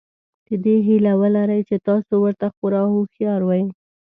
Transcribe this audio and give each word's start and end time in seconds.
د 0.47 0.49
دې 0.63 0.75
هیله 0.87 1.13
ولرئ 1.21 1.61
چې 1.69 1.75
تاسو 1.87 2.13
ورته 2.23 2.47
خورا 2.55 2.83
هوښیار 2.93 3.41
وئ. 3.45 3.63